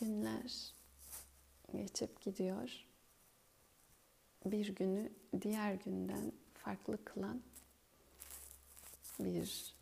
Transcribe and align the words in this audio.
Günler 0.00 0.74
geçip 1.72 2.20
gidiyor. 2.20 2.84
Bir 4.44 4.74
günü 4.74 5.12
diğer 5.42 5.74
günden 5.74 6.32
farklı 6.54 7.04
kılan 7.04 7.42
bir 9.18 9.74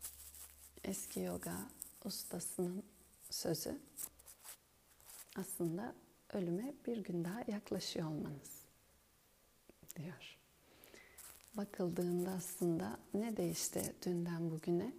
eski 0.85 1.21
yoga 1.21 1.57
ustasının 2.05 2.83
sözü 3.31 3.79
aslında 5.37 5.95
ölüme 6.33 6.75
bir 6.87 6.97
gün 6.97 7.25
daha 7.25 7.45
yaklaşıyor 7.49 8.09
olmanız 8.09 8.63
diyor. 9.97 10.37
Bakıldığında 11.55 12.31
aslında 12.31 12.99
ne 13.15 13.37
değişti 13.37 13.95
dünden 14.05 14.51
bugüne? 14.51 14.93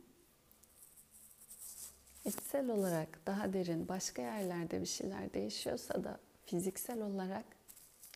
İçsel 2.28 2.70
olarak 2.70 3.28
daha 3.28 3.54
derin 3.54 3.88
başka 3.88 4.22
yerlerde 4.22 4.82
bir 4.82 4.86
şeyler 4.86 5.34
değişiyorsa 5.34 6.04
da 6.04 6.20
fiziksel 6.46 7.02
olarak 7.02 7.46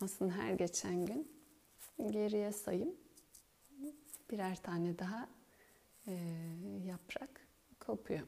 aslında 0.02 0.34
her 0.34 0.54
geçen 0.54 1.06
gün 1.06 1.32
geriye 2.10 2.52
sayım 2.52 2.96
birer 4.32 4.62
tane 4.62 5.00
daha 5.00 5.30
e, 6.08 6.14
yaprak 6.86 7.48
kopuyor. 7.80 8.28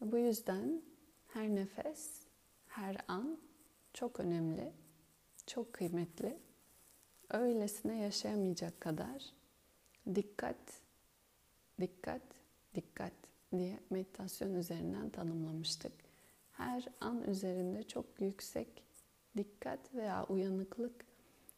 Bu 0.00 0.18
yüzden 0.18 0.82
her 1.28 1.48
nefes, 1.48 2.10
her 2.66 2.96
an 3.08 3.38
çok 3.94 4.20
önemli, 4.20 4.72
çok 5.46 5.72
kıymetli. 5.72 6.38
Öylesine 7.30 8.02
yaşayamayacak 8.02 8.80
kadar 8.80 9.24
dikkat, 10.14 10.82
dikkat, 11.80 12.22
dikkat 12.74 13.12
diye 13.58 13.80
meditasyon 13.90 14.54
üzerinden 14.54 15.10
tanımlamıştık. 15.10 15.92
Her 16.52 16.84
an 17.00 17.22
üzerinde 17.22 17.82
çok 17.82 18.06
yüksek 18.20 18.84
dikkat 19.36 19.94
veya 19.94 20.24
uyanıklık 20.24 21.04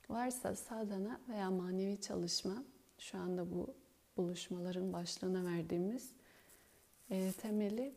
varsa 0.09 0.55
sadana 0.55 1.21
veya 1.29 1.51
manevi 1.51 2.01
çalışma 2.01 2.65
şu 2.99 3.19
anda 3.19 3.53
bu 3.53 3.75
buluşmaların 4.17 4.93
başlığına 4.93 5.45
verdiğimiz 5.45 6.13
e, 7.11 7.33
temeli, 7.33 7.95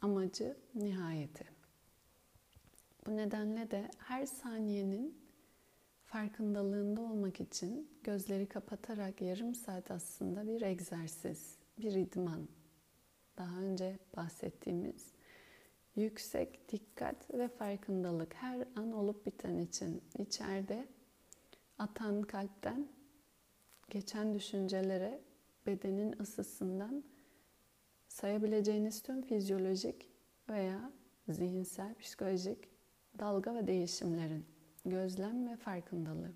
amacı, 0.00 0.56
nihayeti. 0.74 1.44
Bu 3.06 3.16
nedenle 3.16 3.70
de 3.70 3.90
her 3.98 4.26
saniyenin 4.26 5.18
farkındalığında 6.04 7.00
olmak 7.00 7.40
için 7.40 7.90
gözleri 8.04 8.46
kapatarak 8.46 9.22
yarım 9.22 9.54
saat 9.54 9.90
aslında 9.90 10.46
bir 10.46 10.62
egzersiz, 10.62 11.56
bir 11.78 11.92
idman, 11.92 12.48
daha 13.38 13.60
önce 13.60 13.98
bahsettiğimiz 14.16 15.12
yüksek 15.96 16.72
dikkat 16.72 17.34
ve 17.34 17.48
farkındalık 17.48 18.34
her 18.34 18.64
an 18.76 18.92
olup 18.92 19.26
biten 19.26 19.58
için 19.58 20.02
içeride 20.18 20.86
atan 21.78 22.22
kalpten 22.22 22.88
geçen 23.90 24.34
düşüncelere 24.34 25.20
bedenin 25.66 26.20
ısısından 26.20 27.04
sayabileceğiniz 28.08 29.02
tüm 29.02 29.22
fizyolojik 29.22 30.10
veya 30.48 30.92
zihinsel, 31.28 31.94
psikolojik 31.94 32.68
dalga 33.18 33.54
ve 33.54 33.66
değişimlerin 33.66 34.46
gözlem 34.84 35.48
ve 35.48 35.56
farkındalığı. 35.56 36.32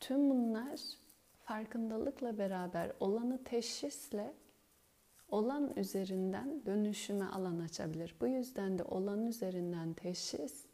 Tüm 0.00 0.30
bunlar 0.30 0.80
farkındalıkla 1.44 2.38
beraber 2.38 2.92
olanı 3.00 3.44
teşhisle 3.44 4.34
olan 5.28 5.72
üzerinden 5.76 6.66
dönüşüme 6.66 7.24
alan 7.24 7.58
açabilir. 7.58 8.14
Bu 8.20 8.26
yüzden 8.26 8.78
de 8.78 8.84
olan 8.84 9.26
üzerinden 9.26 9.92
teşhis 9.92 10.66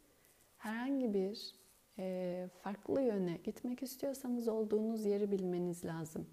herhangi 0.56 1.14
bir 1.14 1.54
e, 1.98 2.48
farklı 2.62 3.02
yöne 3.02 3.36
gitmek 3.44 3.82
istiyorsanız 3.82 4.48
olduğunuz 4.48 5.04
yeri 5.04 5.30
bilmeniz 5.30 5.84
lazım. 5.84 6.26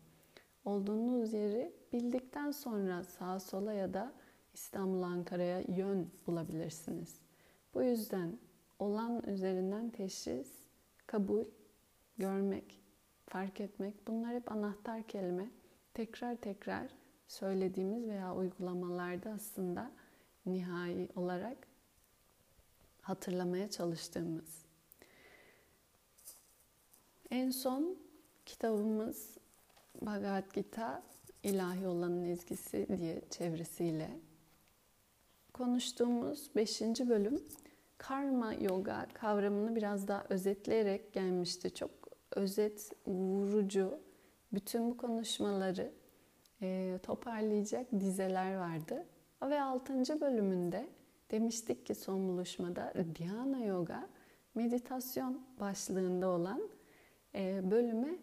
Olduğunuz 0.65 1.33
yeri 1.33 1.73
bildikten 1.93 2.51
sonra 2.51 3.03
sağa 3.03 3.39
sola 3.39 3.73
ya 3.73 3.93
da 3.93 4.13
İstanbul 4.53 5.01
Ankara'ya 5.01 5.61
yön 5.61 6.11
bulabilirsiniz. 6.27 7.19
Bu 7.73 7.83
yüzden 7.83 8.39
olan 8.79 9.23
üzerinden 9.23 9.89
teşhis, 9.89 10.51
kabul, 11.07 11.45
görmek, 12.17 12.81
fark 13.25 13.61
etmek 13.61 14.07
bunlar 14.07 14.35
hep 14.35 14.51
anahtar 14.51 15.03
kelime. 15.03 15.49
Tekrar 15.93 16.35
tekrar 16.35 17.00
söylediğimiz 17.31 18.07
veya 18.07 18.35
uygulamalarda 18.35 19.29
aslında 19.29 19.91
nihai 20.45 21.09
olarak 21.15 21.57
hatırlamaya 23.01 23.69
çalıştığımız. 23.69 24.65
En 27.29 27.49
son 27.49 27.97
kitabımız 28.45 29.37
Bhagavad 30.01 30.53
Gita 30.53 31.03
ilahi 31.43 31.87
olanın 31.87 32.23
ezgisi 32.23 32.87
diye 32.97 33.21
çevresiyle 33.29 34.09
konuştuğumuz 35.53 36.49
5. 36.55 36.81
bölüm 36.81 37.43
karma 37.97 38.53
yoga 38.53 39.07
kavramını 39.13 39.75
biraz 39.75 40.07
daha 40.07 40.25
özetleyerek 40.29 41.13
gelmişti. 41.13 41.73
Çok 41.73 41.91
özet, 42.31 42.91
vurucu 43.07 43.99
bütün 44.53 44.89
bu 44.89 44.97
konuşmaları 44.97 46.00
e, 46.61 46.99
toparlayacak 47.03 47.87
dizeler 47.99 48.55
vardı. 48.55 49.05
Ve 49.41 49.61
6. 49.61 50.21
bölümünde 50.21 50.87
demiştik 51.31 51.85
ki 51.85 51.95
son 51.95 52.27
buluşmada 52.27 52.93
Dhyana 53.15 53.65
Yoga 53.65 54.07
meditasyon 54.55 55.41
başlığında 55.59 56.29
olan 56.29 56.61
e, 57.35 57.71
bölüme 57.71 58.15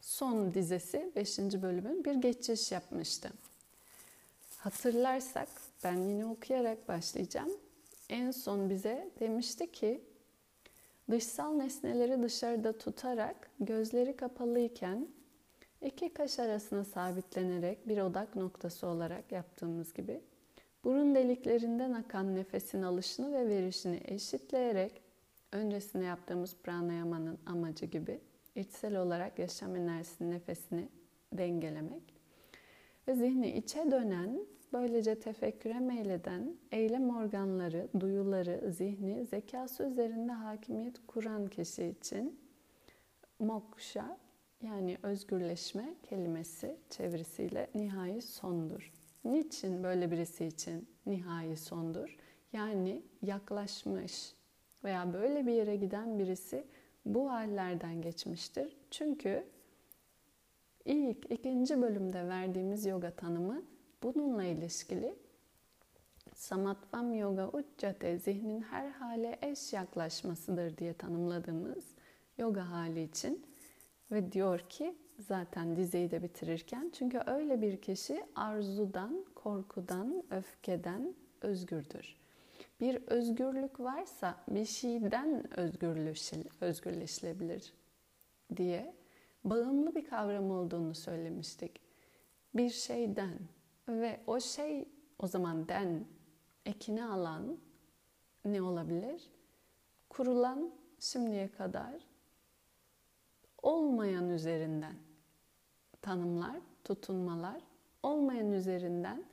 son 0.00 0.54
dizesi 0.54 1.12
5. 1.16 1.38
bölümün 1.38 2.04
bir 2.04 2.14
geçiş 2.14 2.72
yapmıştı. 2.72 3.30
Hatırlarsak 4.58 5.48
ben 5.84 5.96
yine 5.96 6.26
okuyarak 6.26 6.88
başlayacağım. 6.88 7.50
En 8.08 8.30
son 8.30 8.70
bize 8.70 9.10
demişti 9.20 9.72
ki 9.72 10.00
dışsal 11.10 11.52
nesneleri 11.52 12.22
dışarıda 12.22 12.78
tutarak 12.78 13.50
gözleri 13.60 14.16
kapalıyken 14.16 15.08
İki 15.82 16.14
kaş 16.14 16.38
arasına 16.38 16.84
sabitlenerek 16.84 17.88
bir 17.88 17.98
odak 17.98 18.36
noktası 18.36 18.86
olarak 18.86 19.32
yaptığımız 19.32 19.92
gibi 19.92 20.20
burun 20.84 21.14
deliklerinden 21.14 21.92
akan 21.92 22.36
nefesin 22.36 22.82
alışını 22.82 23.32
ve 23.32 23.48
verişini 23.48 24.00
eşitleyerek 24.04 25.02
öncesinde 25.52 26.04
yaptığımız 26.04 26.56
pranayama'nın 26.56 27.38
amacı 27.46 27.86
gibi 27.86 28.20
içsel 28.54 28.96
olarak 28.96 29.38
yaşam 29.38 29.76
enerjisinin 29.76 30.30
nefesini 30.30 30.88
dengelemek 31.32 32.14
ve 33.08 33.14
zihni 33.14 33.50
içe 33.50 33.90
dönen, 33.90 34.46
böylece 34.72 35.20
tefekküre 35.20 35.80
meyleden 35.80 36.56
eylem 36.72 37.16
organları, 37.16 37.88
duyuları, 38.00 38.72
zihni, 38.72 39.26
zekası 39.26 39.84
üzerinde 39.84 40.32
hakimiyet 40.32 41.06
kuran 41.06 41.46
kişi 41.46 41.84
için 41.84 42.40
moksha 43.38 44.18
yani 44.62 44.98
özgürleşme 45.02 45.94
kelimesi 46.02 46.76
çevirisiyle 46.90 47.70
nihai 47.74 48.22
sondur. 48.22 48.92
Niçin 49.24 49.82
böyle 49.82 50.10
birisi 50.10 50.44
için 50.44 50.88
nihai 51.06 51.56
sondur? 51.56 52.16
Yani 52.52 53.02
yaklaşmış 53.22 54.34
veya 54.84 55.12
böyle 55.12 55.46
bir 55.46 55.52
yere 55.52 55.76
giden 55.76 56.18
birisi 56.18 56.64
bu 57.06 57.30
hallerden 57.30 58.02
geçmiştir. 58.02 58.76
Çünkü 58.90 59.44
ilk 60.84 61.32
ikinci 61.32 61.82
bölümde 61.82 62.28
verdiğimiz 62.28 62.86
yoga 62.86 63.10
tanımı 63.10 63.62
bununla 64.02 64.44
ilişkili. 64.44 65.14
Samatvam 66.34 67.14
yoga 67.14 67.48
uccate 67.48 68.18
zihnin 68.18 68.60
her 68.60 68.88
hale 68.88 69.38
eş 69.42 69.72
yaklaşmasıdır 69.72 70.76
diye 70.76 70.94
tanımladığımız 70.94 71.84
yoga 72.38 72.70
hali 72.70 73.02
için 73.02 73.46
ve 74.12 74.32
diyor 74.32 74.60
ki 74.60 74.96
zaten 75.18 75.76
dizeyi 75.76 76.10
de 76.10 76.22
bitirirken 76.22 76.90
çünkü 76.94 77.20
öyle 77.26 77.62
bir 77.62 77.82
kişi 77.82 78.24
arzudan, 78.34 79.24
korkudan, 79.34 80.22
öfkeden 80.30 81.14
özgürdür. 81.40 82.16
Bir 82.80 83.02
özgürlük 83.06 83.80
varsa 83.80 84.36
bir 84.48 84.64
şeyden 84.64 85.44
özgürleşilebilir 86.60 87.72
diye 88.56 88.94
bağımlı 89.44 89.94
bir 89.94 90.04
kavram 90.04 90.50
olduğunu 90.50 90.94
söylemiştik. 90.94 91.80
Bir 92.54 92.70
şeyden 92.70 93.38
ve 93.88 94.20
o 94.26 94.40
şey 94.40 94.88
o 95.18 95.26
zaman 95.26 95.68
den 95.68 96.04
ekini 96.66 97.04
alan 97.04 97.58
ne 98.44 98.62
olabilir? 98.62 99.30
Kurulan 100.08 100.72
şimdiye 100.98 101.48
kadar 101.52 102.11
olmayan 103.62 104.30
üzerinden 104.30 104.94
tanımlar, 106.02 106.56
tutunmalar, 106.84 107.62
olmayan 108.02 108.52
üzerinden 108.52 109.24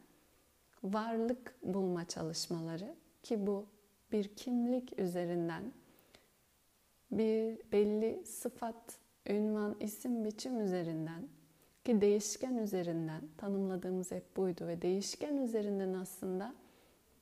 varlık 0.83 1.55
bulma 1.63 2.07
çalışmaları 2.07 2.95
ki 3.23 3.47
bu 3.47 3.65
bir 4.11 4.35
kimlik 4.35 4.99
üzerinden 4.99 5.63
bir 7.11 7.59
belli 7.71 8.25
sıfat, 8.25 8.99
ünvan, 9.27 9.75
isim, 9.79 10.25
biçim 10.25 10.59
üzerinden 10.59 11.27
ki 11.85 12.01
değişken 12.01 12.57
üzerinden 12.57 13.21
tanımladığımız 13.37 14.11
hep 14.11 14.37
buydu 14.37 14.67
ve 14.67 14.81
değişken 14.81 15.37
üzerinden 15.37 15.93
aslında 15.93 16.53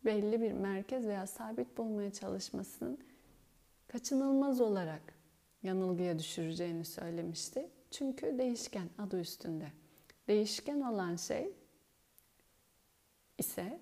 belli 0.05 0.41
bir 0.41 0.51
merkez 0.51 1.07
veya 1.07 1.27
sabit 1.27 1.77
bulmaya 1.77 2.11
çalışmasının 2.11 2.97
kaçınılmaz 3.87 4.61
olarak 4.61 5.16
yanılgıya 5.63 6.19
düşüreceğini 6.19 6.85
söylemişti. 6.85 7.69
Çünkü 7.91 8.37
değişken 8.37 8.89
adı 8.97 9.19
üstünde. 9.19 9.67
Değişken 10.27 10.81
olan 10.81 11.15
şey 11.15 11.51
ise 13.37 13.79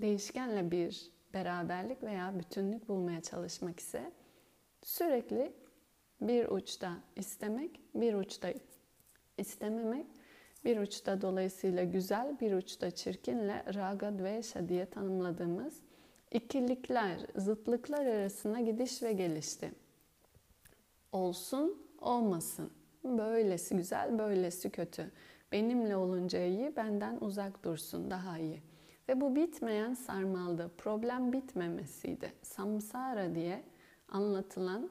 değişkenle 0.00 0.70
bir 0.70 1.10
beraberlik 1.34 2.02
veya 2.02 2.38
bütünlük 2.38 2.88
bulmaya 2.88 3.20
çalışmak 3.20 3.80
ise 3.80 4.12
sürekli 4.82 5.52
bir 6.20 6.48
uçta 6.48 6.96
istemek, 7.16 7.80
bir 7.94 8.14
uçta 8.14 8.52
istememek, 9.38 10.06
bir 10.64 10.78
uçta 10.78 11.22
dolayısıyla 11.22 11.84
güzel, 11.84 12.40
bir 12.40 12.52
uçta 12.52 12.90
çirkinle 12.90 13.64
raga 13.74 14.18
dvesha 14.18 14.68
diye 14.68 14.86
tanımladığımız 14.86 15.74
ikilikler, 16.30 17.20
zıtlıklar 17.36 18.06
arasında 18.06 18.60
gidiş 18.60 19.02
ve 19.02 19.12
gelişti. 19.12 19.81
Olsun, 21.12 21.82
olmasın. 22.00 22.70
Böylesi 23.04 23.76
güzel, 23.76 24.18
böylesi 24.18 24.70
kötü. 24.70 25.10
Benimle 25.52 25.96
olunca 25.96 26.44
iyi, 26.44 26.76
benden 26.76 27.18
uzak 27.20 27.64
dursun, 27.64 28.10
daha 28.10 28.38
iyi. 28.38 28.62
Ve 29.08 29.20
bu 29.20 29.36
bitmeyen 29.36 29.94
sarmaldı. 29.94 30.70
Problem 30.78 31.32
bitmemesiydi. 31.32 32.32
Samsara 32.42 33.34
diye 33.34 33.62
anlatılan, 34.08 34.90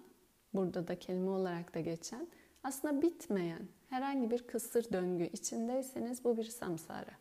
burada 0.53 0.87
da 0.87 0.99
kelime 0.99 1.29
olarak 1.29 1.75
da 1.75 1.79
geçen, 1.79 2.27
aslında 2.63 3.01
bitmeyen 3.01 3.67
herhangi 3.89 4.31
bir 4.31 4.47
kısır 4.47 4.93
döngü 4.93 5.23
içindeyseniz 5.23 6.23
bu 6.23 6.37
bir 6.37 6.43
samsara. 6.43 7.11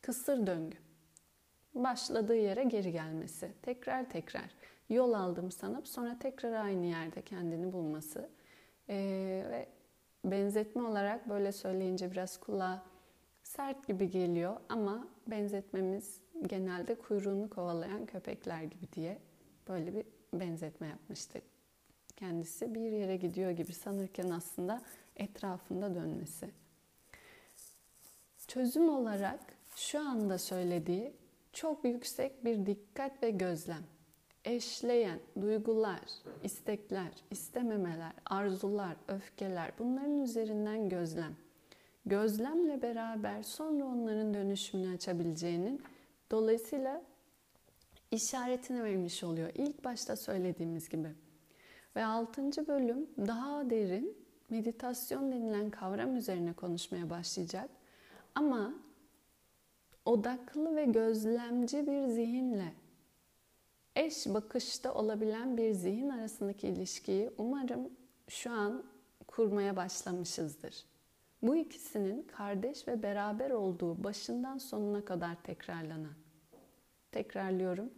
Kısır 0.00 0.46
döngü. 0.46 0.76
Başladığı 1.74 2.36
yere 2.36 2.64
geri 2.64 2.92
gelmesi. 2.92 3.52
Tekrar 3.62 4.10
tekrar 4.10 4.50
yol 4.88 5.12
aldım 5.12 5.50
sanıp 5.50 5.88
sonra 5.88 6.18
tekrar 6.18 6.52
aynı 6.52 6.86
yerde 6.86 7.22
kendini 7.22 7.72
bulması. 7.72 8.30
Ee, 8.90 9.46
ve 9.50 9.66
benzetme 10.24 10.82
olarak 10.82 11.28
böyle 11.28 11.52
söyleyince 11.52 12.12
biraz 12.12 12.40
kulağa 12.40 12.82
sert 13.42 13.86
gibi 13.86 14.10
geliyor 14.10 14.56
ama 14.68 15.08
benzetmemiz 15.26 16.20
genelde 16.46 16.94
kuyruğunu 16.94 17.50
kovalayan 17.50 18.06
köpekler 18.06 18.62
gibi 18.62 18.92
diye 18.92 19.18
böyle 19.68 19.94
bir 19.94 20.04
benzetme 20.34 20.86
yapmıştık. 20.86 21.42
Kendisi 22.16 22.74
bir 22.74 22.90
yere 22.92 23.16
gidiyor 23.16 23.50
gibi 23.50 23.72
sanırken 23.72 24.30
aslında 24.30 24.82
etrafında 25.16 25.94
dönmesi. 25.94 26.50
Çözüm 28.48 28.88
olarak 28.88 29.40
şu 29.76 30.00
anda 30.00 30.38
söylediği 30.38 31.12
çok 31.52 31.84
yüksek 31.84 32.44
bir 32.44 32.66
dikkat 32.66 33.22
ve 33.22 33.30
gözlem. 33.30 33.84
Eşleyen 34.44 35.20
duygular, 35.40 36.00
istekler, 36.42 37.10
istememeler, 37.30 38.12
arzular, 38.26 38.96
öfkeler 39.08 39.72
bunların 39.78 40.20
üzerinden 40.20 40.88
gözlem. 40.88 41.36
Gözlemle 42.06 42.82
beraber 42.82 43.42
sonra 43.42 43.84
onların 43.84 44.34
dönüşümünü 44.34 44.94
açabileceğinin 44.94 45.82
dolayısıyla 46.30 47.02
işaretini 48.10 48.84
vermiş 48.84 49.24
oluyor. 49.24 49.50
İlk 49.54 49.84
başta 49.84 50.16
söylediğimiz 50.16 50.88
gibi. 50.88 51.08
Ve 51.96 52.04
altıncı 52.04 52.68
bölüm 52.68 53.06
daha 53.18 53.70
derin 53.70 54.16
meditasyon 54.50 55.32
denilen 55.32 55.70
kavram 55.70 56.16
üzerine 56.16 56.52
konuşmaya 56.52 57.10
başlayacak. 57.10 57.70
Ama 58.34 58.74
odaklı 60.04 60.76
ve 60.76 60.84
gözlemci 60.84 61.86
bir 61.86 62.06
zihinle 62.06 62.72
eş 63.96 64.26
bakışta 64.26 64.94
olabilen 64.94 65.56
bir 65.56 65.72
zihin 65.72 66.08
arasındaki 66.08 66.68
ilişkiyi 66.68 67.30
umarım 67.38 67.90
şu 68.28 68.50
an 68.50 68.84
kurmaya 69.26 69.76
başlamışızdır. 69.76 70.84
Bu 71.42 71.56
ikisinin 71.56 72.22
kardeş 72.22 72.88
ve 72.88 73.02
beraber 73.02 73.50
olduğu 73.50 74.04
başından 74.04 74.58
sonuna 74.58 75.04
kadar 75.04 75.42
tekrarlanan. 75.42 76.14
Tekrarlıyorum. 77.12 77.90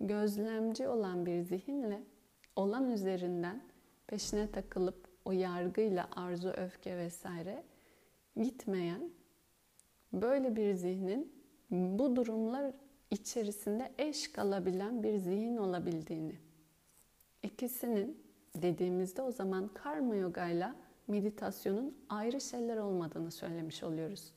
Gözlemci 0.00 0.88
olan 0.88 1.26
bir 1.26 1.40
zihinle 1.40 2.02
olan 2.56 2.90
üzerinden 2.90 3.62
peşine 4.06 4.50
takılıp 4.50 5.08
o 5.24 5.32
yargıyla 5.32 6.08
arzu, 6.16 6.48
öfke 6.48 6.96
vesaire 6.96 7.62
gitmeyen 8.36 9.10
böyle 10.12 10.56
bir 10.56 10.74
zihnin 10.74 11.32
bu 11.70 12.16
durumlar 12.16 12.72
içerisinde 13.10 13.92
eş 13.98 14.32
kalabilen 14.32 15.02
bir 15.02 15.16
zihin 15.16 15.56
olabildiğini. 15.56 16.34
İkisinin 17.42 18.22
dediğimizde 18.54 19.22
o 19.22 19.32
zaman 19.32 19.68
karma 19.74 20.14
yoga 20.14 20.48
ile 20.48 20.72
meditasyonun 21.08 21.96
ayrı 22.08 22.40
şeyler 22.40 22.76
olmadığını 22.76 23.30
söylemiş 23.30 23.82
oluyoruz. 23.82 24.32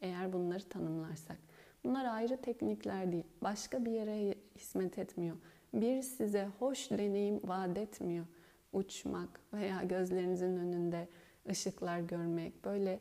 Eğer 0.00 0.32
bunları 0.32 0.68
tanımlarsak. 0.68 1.36
Bunlar 1.84 2.04
ayrı 2.04 2.36
teknikler 2.36 3.12
değil. 3.12 3.26
Başka 3.42 3.84
bir 3.84 3.90
yere 3.90 4.34
hizmet 4.58 4.98
etmiyor. 4.98 5.36
Bir 5.74 6.02
size 6.02 6.48
hoş 6.58 6.90
deneyim 6.90 7.40
vaat 7.44 7.78
etmiyor. 7.78 8.26
Uçmak 8.72 9.40
veya 9.52 9.82
gözlerinizin 9.82 10.56
önünde 10.56 11.08
ışıklar 11.50 12.00
görmek. 12.00 12.64
Böyle 12.64 13.00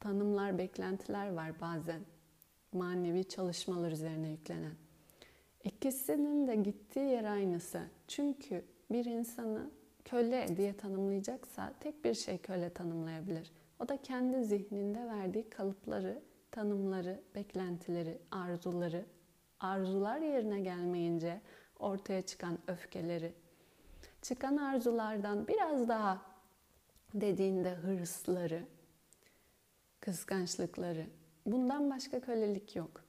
tanımlar, 0.00 0.58
beklentiler 0.58 1.32
var 1.32 1.60
bazen. 1.60 2.00
Manevi 2.74 3.24
çalışmalar 3.24 3.92
üzerine 3.92 4.28
yüklenen. 4.28 4.74
İkisinin 5.64 6.46
de 6.46 6.54
gittiği 6.54 7.10
yer 7.10 7.24
aynısı. 7.24 7.82
Çünkü 8.08 8.64
bir 8.90 9.04
insanı 9.04 9.70
köle 10.04 10.56
diye 10.56 10.76
tanımlayacaksa 10.76 11.72
tek 11.80 12.04
bir 12.04 12.14
şey 12.14 12.38
köle 12.38 12.70
tanımlayabilir. 12.70 13.52
O 13.80 13.88
da 13.88 14.02
kendi 14.02 14.44
zihninde 14.44 15.06
verdiği 15.06 15.50
kalıpları, 15.50 16.22
tanımları, 16.50 17.20
beklentileri, 17.34 18.18
arzuları, 18.30 19.04
arzular 19.60 20.18
yerine 20.18 20.60
gelmeyince 20.60 21.40
ortaya 21.78 22.22
çıkan 22.22 22.58
öfkeleri, 22.66 23.32
çıkan 24.22 24.56
arzulardan 24.56 25.48
biraz 25.48 25.88
daha 25.88 26.22
dediğinde 27.14 27.74
hırsları, 27.74 28.64
kıskançlıkları. 30.00 31.06
Bundan 31.46 31.90
başka 31.90 32.20
kölelik 32.20 32.76
yok. 32.76 33.04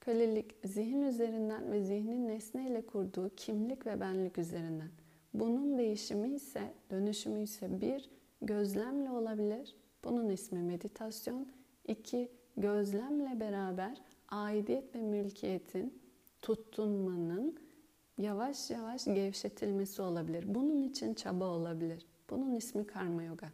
Kölelik 0.00 0.54
zihin 0.64 1.02
üzerinden 1.02 1.72
ve 1.72 1.82
zihnin 1.82 2.28
nesneyle 2.28 2.86
kurduğu 2.86 3.30
kimlik 3.36 3.86
ve 3.86 4.00
benlik 4.00 4.38
üzerinden. 4.38 4.90
Bunun 5.34 5.78
değişimi 5.78 6.28
ise, 6.34 6.74
dönüşümü 6.90 7.42
ise 7.42 7.80
bir, 7.80 8.10
gözlemle 8.42 9.10
olabilir. 9.10 9.76
Bunun 10.04 10.28
ismi 10.28 10.62
meditasyon. 10.62 11.46
İki, 11.88 12.28
gözlemle 12.56 13.40
beraber 13.40 14.02
aidiyet 14.28 14.94
ve 14.94 15.02
mülkiyetin, 15.02 16.02
tutunmanın 16.42 17.58
yavaş 18.18 18.70
yavaş 18.70 19.04
gevşetilmesi 19.04 20.02
olabilir. 20.02 20.54
Bunun 20.54 20.82
için 20.82 21.14
çaba 21.14 21.44
olabilir. 21.44 22.06
Bunun 22.30 22.54
ismi 22.54 22.86
karma 22.86 23.22
yoga. 23.22 23.48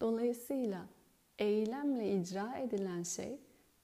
Dolayısıyla 0.00 0.86
eylemle 1.38 2.16
icra 2.16 2.56
edilen 2.56 3.02
şey 3.02 3.38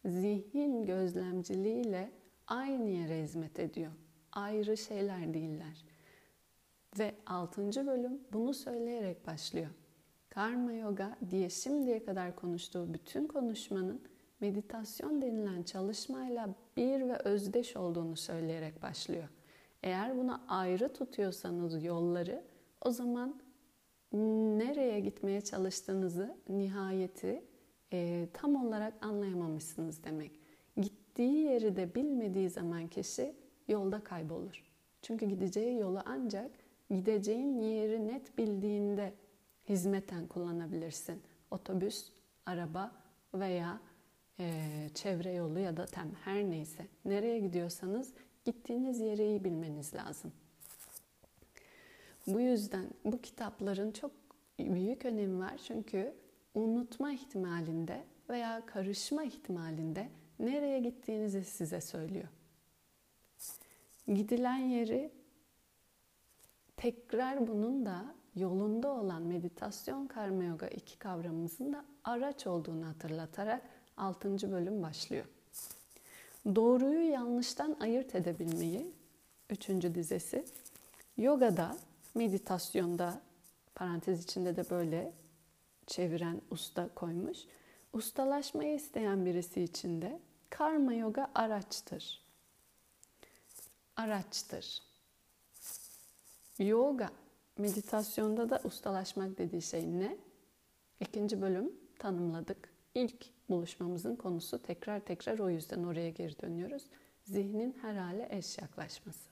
zihin 0.07 0.87
gözlemciliğiyle 0.87 2.11
aynı 2.47 2.89
yere 2.91 3.23
hizmet 3.23 3.59
ediyor. 3.59 3.93
Ayrı 4.33 4.77
şeyler 4.77 5.35
değiller. 5.35 5.85
Ve 6.99 7.15
6. 7.27 7.87
bölüm 7.87 8.21
bunu 8.33 8.55
söyleyerek 8.55 9.27
başlıyor. 9.27 9.71
Karma 10.29 10.73
yoga 10.73 11.17
diye 11.31 11.51
şimdiye 11.51 12.05
kadar 12.05 12.37
konuştuğu 12.37 12.95
bütün 12.95 13.27
konuşmanın 13.27 14.03
meditasyon 14.41 15.23
denilen 15.23 15.63
çalışmayla 15.63 16.55
bir 16.77 17.09
ve 17.09 17.17
özdeş 17.17 17.77
olduğunu 17.77 18.17
söyleyerek 18.17 18.83
başlıyor. 18.83 19.29
Eğer 19.83 20.19
buna 20.19 20.45
ayrı 20.49 20.93
tutuyorsanız 20.93 21.85
yolları 21.85 22.45
o 22.81 22.91
zaman 22.91 23.41
nereye 24.59 25.01
gitmeye 25.01 25.41
çalıştığınızı, 25.41 26.37
nihayeti 26.49 27.45
e, 27.97 28.29
tam 28.33 28.67
olarak 28.67 28.95
anlayamamışsınız 29.07 30.05
demek. 30.05 30.41
Gittiği 30.77 31.37
yeri 31.37 31.77
de 31.77 31.95
bilmediği 31.95 32.51
zaman 32.51 32.89
kişi 32.89 33.35
yolda 33.69 34.05
kaybolur. 34.05 34.65
Çünkü 35.03 35.27
gideceği 35.27 35.79
yolu 35.79 36.03
ancak 36.05 36.51
gideceğin 36.91 37.61
yeri 37.61 38.09
net 38.09 38.39
bildiğinde 38.39 39.13
hizmeten 39.69 40.27
kullanabilirsin. 40.27 41.23
Otobüs, 41.51 42.11
araba 42.47 42.93
veya 43.35 43.81
e, 44.41 44.55
çevre 44.95 45.33
yolu 45.33 45.59
ya 45.59 45.77
da 45.77 45.87
tem 45.87 46.11
her 46.25 46.45
neyse. 46.45 46.87
Nereye 47.05 47.39
gidiyorsanız 47.39 48.13
Gittiğiniz 48.47 49.01
yeri 49.01 49.25
iyi 49.25 49.45
bilmeniz 49.45 49.95
lazım. 49.95 50.33
Bu 52.27 52.41
yüzden 52.41 52.91
bu 53.05 53.21
kitapların 53.23 53.93
çok 53.93 54.11
büyük 54.59 55.05
önemi 55.05 55.39
var. 55.39 55.61
Çünkü 55.67 56.15
unutma 56.57 57.13
ihtimalinde 57.13 58.05
veya 58.31 58.67
karışma 58.67 59.25
ihtimalinde 59.25 60.09
nereye 60.39 60.81
gittiğinizi 60.81 61.45
size 61.45 61.81
söylüyor. 61.81 62.29
Gidilen 64.15 64.57
yeri 64.57 65.11
tekrar 66.77 67.47
bunun 67.47 67.87
da 67.87 68.15
yolunda 68.37 68.89
olan 68.89 69.23
meditasyon 69.23 70.07
karma 70.07 70.45
yoga 70.45 70.69
iki 70.69 70.99
kavramımızın 70.99 71.73
da 71.73 71.85
araç 72.05 72.47
olduğunu 72.47 72.87
hatırlatarak 72.87 73.63
6. 73.97 74.53
bölüm 74.53 74.83
başlıyor. 74.83 75.25
Doğruyu 76.55 77.11
yanlıştan 77.11 77.77
ayırt 77.81 78.15
edebilmeyi, 78.15 78.93
üçüncü 79.51 79.95
dizesi, 79.95 80.45
yogada, 81.19 81.77
meditasyonda, 82.15 83.21
parantez 83.75 84.25
içinde 84.25 84.57
de 84.57 84.71
böyle 84.71 85.13
çeviren 85.87 86.43
usta 86.51 86.89
koymuş. 86.95 87.39
Ustalaşmayı 87.93 88.75
isteyen 88.75 89.27
birisi 89.27 89.63
için 89.63 90.03
de 90.03 90.21
karma 90.51 90.95
yoga 90.95 91.31
araçtır. 91.35 92.23
Araçtır. 93.97 94.83
Yoga, 96.59 97.11
meditasyonda 97.59 98.51
da 98.51 98.61
ustalaşmak 98.65 99.39
dediği 99.39 99.63
şey 99.63 99.87
ne? 99.87 100.17
İkinci 101.01 101.43
bölüm 101.43 101.73
tanımladık. 101.99 102.69
İlk 102.95 103.27
buluşmamızın 103.49 104.17
konusu 104.17 104.63
tekrar 104.63 105.01
tekrar 105.01 105.39
o 105.39 105.51
yüzden 105.51 105.85
oraya 105.85 106.11
geri 106.11 106.41
dönüyoruz. 106.41 106.85
Zihnin 107.25 107.79
her 107.83 107.95
hale 107.95 108.29
eş 108.31 108.59
yaklaşması. 108.59 109.31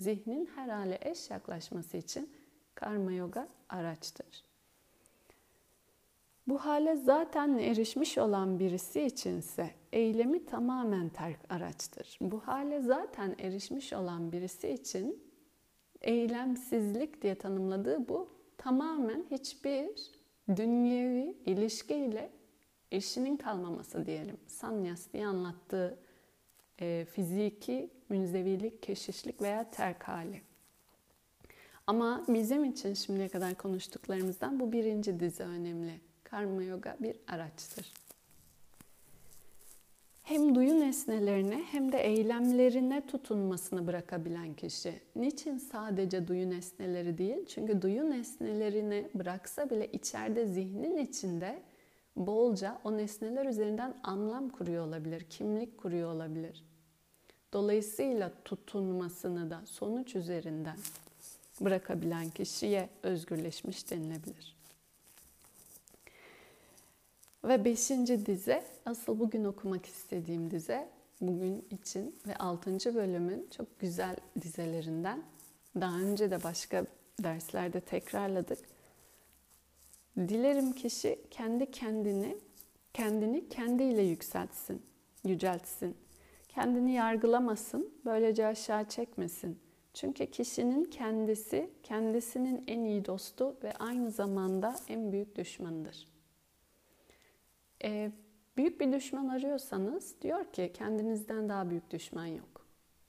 Zihnin 0.00 0.50
her 0.54 0.68
hale 0.68 0.98
eş 1.02 1.30
yaklaşması 1.30 1.96
için 1.96 2.32
karma 2.74 3.12
yoga 3.12 3.48
araçtır. 3.68 4.44
Bu 6.46 6.58
hale 6.58 6.96
zaten 6.96 7.58
erişmiş 7.58 8.18
olan 8.18 8.58
birisi 8.58 9.02
içinse 9.02 9.70
eylemi 9.92 10.46
tamamen 10.46 11.08
terk 11.08 11.38
araçtır. 11.48 12.18
Bu 12.20 12.38
hale 12.38 12.80
zaten 12.80 13.34
erişmiş 13.38 13.92
olan 13.92 14.32
birisi 14.32 14.68
için 14.68 15.22
eylemsizlik 16.00 17.22
diye 17.22 17.34
tanımladığı 17.34 18.08
bu 18.08 18.28
tamamen 18.58 19.24
hiçbir 19.30 20.10
dünyevi 20.56 21.36
ilişkiyle 21.46 22.30
eşinin 22.92 23.36
kalmaması 23.36 24.06
diyelim. 24.06 24.36
Sanyas 24.46 25.12
diye 25.12 25.26
anlattığı 25.26 25.98
e, 26.80 27.06
fiziki 27.10 27.90
münzevilik, 28.08 28.82
keşişlik 28.82 29.42
veya 29.42 29.70
terk 29.70 30.02
hali. 30.02 30.42
Ama 31.86 32.24
bizim 32.28 32.64
için 32.64 32.94
şimdiye 32.94 33.28
kadar 33.28 33.54
konuştuklarımızdan 33.54 34.60
bu 34.60 34.72
birinci 34.72 35.20
dizi 35.20 35.42
önemli. 35.42 36.05
Karma 36.30 36.62
yoga 36.62 36.96
bir 37.00 37.16
araçtır. 37.28 37.92
Hem 40.22 40.54
duyu 40.54 40.80
nesnelerine 40.80 41.62
hem 41.70 41.92
de 41.92 41.98
eylemlerine 41.98 43.06
tutunmasını 43.06 43.86
bırakabilen 43.86 44.54
kişi. 44.54 45.00
Niçin 45.16 45.58
sadece 45.58 46.28
duyu 46.28 46.50
nesneleri 46.50 47.18
değil? 47.18 47.46
Çünkü 47.46 47.82
duyu 47.82 48.10
nesnelerini 48.10 49.08
bıraksa 49.14 49.70
bile 49.70 49.92
içeride 49.92 50.46
zihnin 50.46 50.96
içinde 50.96 51.62
bolca 52.16 52.78
o 52.84 52.96
nesneler 52.96 53.46
üzerinden 53.46 53.94
anlam 54.02 54.48
kuruyor 54.48 54.86
olabilir, 54.86 55.20
kimlik 55.30 55.78
kuruyor 55.78 56.14
olabilir. 56.14 56.64
Dolayısıyla 57.52 58.32
tutunmasını 58.44 59.50
da 59.50 59.60
sonuç 59.66 60.16
üzerinden 60.16 60.76
bırakabilen 61.60 62.30
kişiye 62.30 62.88
özgürleşmiş 63.02 63.90
denilebilir. 63.90 64.55
Ve 67.46 67.64
beşinci 67.64 68.26
dize, 68.26 68.64
asıl 68.86 69.18
bugün 69.18 69.44
okumak 69.44 69.86
istediğim 69.86 70.50
dize, 70.50 70.88
bugün 71.20 71.68
için 71.70 72.14
ve 72.26 72.36
altıncı 72.36 72.94
bölümün 72.94 73.48
çok 73.56 73.80
güzel 73.80 74.16
dizelerinden. 74.42 75.22
Daha 75.80 75.98
önce 75.98 76.30
de 76.30 76.42
başka 76.42 76.86
derslerde 77.22 77.80
tekrarladık. 77.80 78.58
Dilerim 80.16 80.72
kişi 80.72 81.18
kendi 81.30 81.70
kendini, 81.70 82.36
kendini 82.94 83.48
kendiyle 83.48 84.02
yükseltsin, 84.02 84.82
yüceltsin. 85.24 85.96
Kendini 86.48 86.92
yargılamasın, 86.92 87.90
böylece 88.04 88.46
aşağı 88.46 88.88
çekmesin. 88.88 89.58
Çünkü 89.94 90.26
kişinin 90.26 90.84
kendisi, 90.84 91.70
kendisinin 91.82 92.64
en 92.66 92.84
iyi 92.84 93.04
dostu 93.04 93.56
ve 93.62 93.72
aynı 93.72 94.10
zamanda 94.10 94.76
en 94.88 95.12
büyük 95.12 95.36
düşmanıdır. 95.36 96.15
Ee, 97.84 98.12
büyük 98.56 98.80
bir 98.80 98.92
düşman 98.92 99.28
arıyorsanız 99.28 100.14
diyor 100.22 100.52
ki 100.52 100.72
kendinizden 100.74 101.48
daha 101.48 101.70
büyük 101.70 101.90
düşman 101.90 102.26
yok. 102.26 102.66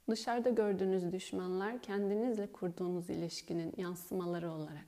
Dışarıda 0.10 0.50
gördüğünüz 0.50 1.12
düşmanlar 1.12 1.82
kendinizle 1.82 2.52
kurduğunuz 2.52 3.10
ilişkinin 3.10 3.74
yansımaları 3.78 4.52
olarak. 4.52 4.88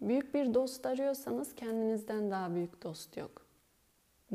Büyük 0.00 0.34
bir 0.34 0.54
dost 0.54 0.86
arıyorsanız 0.86 1.54
kendinizden 1.54 2.30
daha 2.30 2.54
büyük 2.54 2.82
dost 2.82 3.16
yok. 3.16 3.46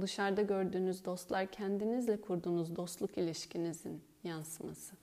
Dışarıda 0.01 0.41
gördüğünüz 0.41 1.05
dostlar 1.05 1.51
kendinizle 1.51 2.21
kurduğunuz 2.21 2.75
dostluk 2.75 3.17
ilişkinizin 3.17 4.03
yansıması. 4.23 4.95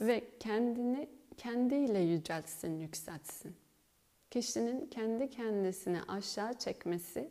Ve 0.00 0.24
kendini 0.40 1.08
kendiyle 1.36 1.98
yüceltsin, 1.98 2.80
yükseltsin. 2.80 3.56
Kişinin 4.34 4.86
kendi 4.86 5.30
kendisini 5.30 6.02
aşağı 6.02 6.54
çekmesi, 6.54 7.30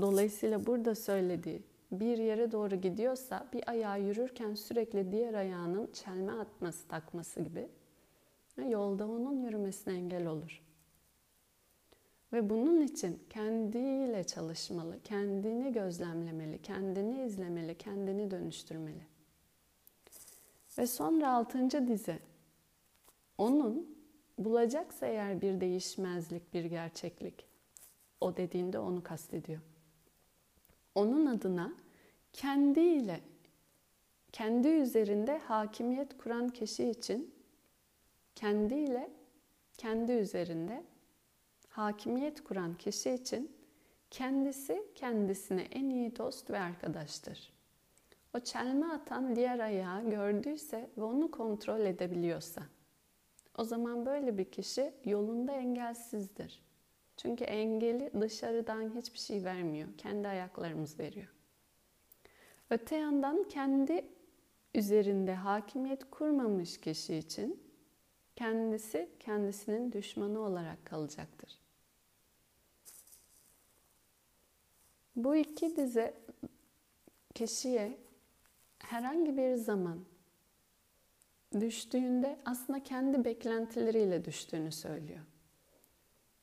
dolayısıyla 0.00 0.66
burada 0.66 0.94
söylediği 0.94 1.62
bir 1.92 2.18
yere 2.18 2.52
doğru 2.52 2.76
gidiyorsa 2.76 3.48
bir 3.52 3.70
ayağı 3.70 4.00
yürürken 4.00 4.54
sürekli 4.54 5.12
diğer 5.12 5.34
ayağının 5.34 5.90
çelme 5.92 6.32
atması, 6.32 6.88
takması 6.88 7.40
gibi 7.40 7.68
yolda 8.68 9.08
onun 9.08 9.42
yürümesine 9.42 9.94
engel 9.94 10.26
olur. 10.26 10.62
Ve 12.32 12.50
bunun 12.50 12.80
için 12.80 13.22
kendiyle 13.30 14.24
çalışmalı, 14.24 15.00
kendini 15.04 15.72
gözlemlemeli, 15.72 16.62
kendini 16.62 17.26
izlemeli, 17.26 17.78
kendini 17.78 18.30
dönüştürmeli. 18.30 19.06
Ve 20.78 20.86
sonra 20.86 21.32
altıncı 21.32 21.88
dize. 21.88 22.18
Onun 23.38 23.94
bulacaksa 24.38 25.06
eğer 25.06 25.40
bir 25.40 25.60
değişmezlik, 25.60 26.54
bir 26.54 26.64
gerçeklik. 26.64 27.46
O 28.20 28.36
dediğinde 28.36 28.78
onu 28.78 29.02
kastediyor. 29.02 29.60
Onun 30.94 31.26
adına 31.26 31.74
kendiyle, 32.32 33.20
kendi 34.32 34.68
üzerinde 34.68 35.38
hakimiyet 35.38 36.18
kuran 36.18 36.48
kişi 36.48 36.90
için 36.90 37.34
kendiyle, 38.34 39.10
kendi 39.78 40.12
üzerinde 40.12 40.84
hakimiyet 41.68 42.44
kuran 42.44 42.74
kişi 42.74 43.10
için 43.10 43.56
kendisi 44.10 44.86
kendisine 44.94 45.62
en 45.62 45.90
iyi 45.90 46.16
dost 46.16 46.50
ve 46.50 46.58
arkadaştır. 46.58 47.52
O 48.36 48.40
çelme 48.40 48.86
atan 48.86 49.36
diğer 49.36 49.58
ayağı 49.58 50.10
gördüyse 50.10 50.90
ve 50.98 51.02
onu 51.02 51.30
kontrol 51.30 51.80
edebiliyorsa, 51.80 52.62
o 53.58 53.64
zaman 53.64 54.06
böyle 54.06 54.38
bir 54.38 54.44
kişi 54.44 54.94
yolunda 55.04 55.52
engelsizdir. 55.52 56.62
Çünkü 57.16 57.44
engeli 57.44 58.10
dışarıdan 58.20 58.94
hiçbir 58.94 59.18
şey 59.18 59.44
vermiyor. 59.44 59.88
Kendi 59.98 60.28
ayaklarımız 60.28 60.98
veriyor. 60.98 61.28
Öte 62.70 62.96
yandan 62.96 63.48
kendi 63.48 64.04
üzerinde 64.74 65.34
hakimiyet 65.34 66.10
kurmamış 66.10 66.80
kişi 66.80 67.14
için 67.14 67.62
kendisi 68.36 69.10
kendisinin 69.20 69.92
düşmanı 69.92 70.40
olarak 70.40 70.84
kalacaktır. 70.84 71.58
Bu 75.16 75.36
iki 75.36 75.76
dize 75.76 76.14
kişiye 77.34 77.98
herhangi 78.78 79.36
bir 79.36 79.54
zaman 79.54 80.04
düştüğünde 81.60 82.36
aslında 82.44 82.82
kendi 82.82 83.24
beklentileriyle 83.24 84.24
düştüğünü 84.24 84.72
söylüyor. 84.72 85.20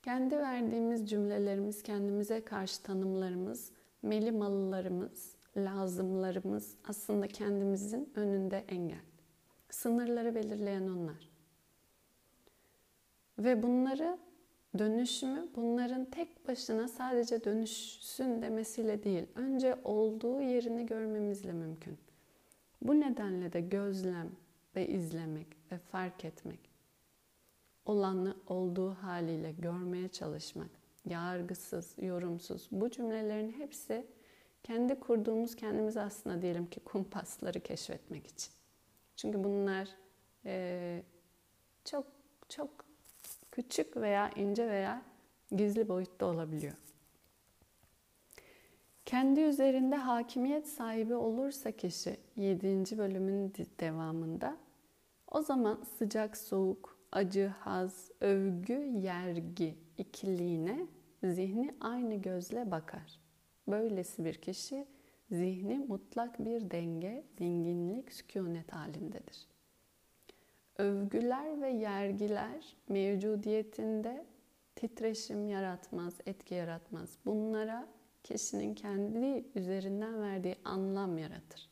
Kendi 0.04 0.38
verdiğimiz 0.38 1.10
cümlelerimiz, 1.10 1.84
kendimize 1.84 2.44
karşı 2.44 2.84
tanımlarımız, 2.84 3.72
melimalılarımız, 4.02 5.36
lazımlarımız 5.58 6.76
aslında 6.88 7.28
kendimizin 7.28 8.14
önünde 8.16 8.66
engel. 8.68 9.02
Sınırları 9.70 10.36
belirleyen 10.36 10.88
onlar. 10.88 11.30
Ve 13.40 13.64
bunları 13.64 14.18
dönüşümü 14.78 15.48
bunların 15.56 16.06
tek 16.06 16.48
başına 16.48 16.88
sadece 16.88 17.44
dönüşsün 17.44 18.42
demesiyle 18.42 19.04
değil, 19.04 19.26
önce 19.36 19.76
olduğu 19.84 20.42
yerini 20.42 20.86
görmemizle 20.86 21.54
mümkün. 21.54 21.98
Bu 22.82 23.00
nedenle 23.00 23.54
de 23.54 23.62
gözlem 23.62 24.30
ve 24.76 24.88
izlemek 24.88 25.48
ve 25.72 25.78
fark 25.78 26.26
etmek, 26.26 26.60
olanı 27.86 28.38
olduğu 28.48 28.94
haliyle 28.94 29.52
görmeye 29.52 30.08
çalışmak, 30.08 30.70
yargısız, 31.06 31.96
yorumsuz 32.02 32.68
bu 32.72 32.92
cümlelerin 32.92 33.52
hepsi 33.52 34.08
kendi 34.64 35.00
kurduğumuz 35.00 35.56
kendimiz 35.56 35.98
aslında 35.98 36.42
diyelim 36.42 36.66
ki 36.66 36.80
kumpasları 36.80 37.60
keşfetmek 37.60 38.28
için. 38.28 38.52
Çünkü 39.16 39.44
bunlar 39.44 39.90
e, 40.46 41.04
çok 41.86 42.06
çok 42.50 42.70
küçük 43.52 43.98
veya 43.98 44.30
ince 44.30 44.70
veya 44.70 45.02
gizli 45.52 45.90
boyutta 45.90 46.26
olabiliyor. 46.26 46.74
Kendi 49.12 49.40
üzerinde 49.40 49.96
hakimiyet 49.96 50.68
sahibi 50.68 51.16
olursa 51.16 51.72
kişi 51.72 52.18
7. 52.36 52.98
bölümün 52.98 53.54
devamında 53.80 54.58
o 55.32 55.42
zaman 55.42 55.84
sıcak 55.98 56.38
soğuk, 56.38 57.00
acı 57.12 57.48
haz, 57.60 58.12
övgü 58.22 58.84
yergi 58.84 59.78
ikiliğine 59.98 60.88
zihni 61.24 61.76
aynı 61.82 62.16
gözle 62.16 62.72
bakar. 62.72 63.20
Böylesi 63.68 64.26
bir 64.26 64.34
kişi 64.34 64.88
zihni 65.32 65.80
mutlak 65.80 66.46
bir 66.46 66.72
denge, 66.72 67.24
dinginlik, 67.38 68.14
sükunet 68.14 68.74
halindedir. 68.74 69.48
Övgüler 70.78 71.62
ve 71.62 71.70
yergiler 71.70 72.76
mevcudiyetinde 72.90 74.26
titreşim 74.76 75.48
yaratmaz, 75.48 76.14
etki 76.26 76.56
yaratmaz. 76.56 77.18
Bunlara 77.26 77.88
kişinin 78.24 78.76
kendi 78.76 79.46
üzerinden 79.56 80.22
verdiği 80.22 80.56
anlam 80.66 81.18
yaratır. 81.18 81.70